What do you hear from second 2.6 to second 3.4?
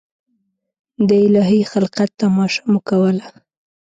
مو کوله.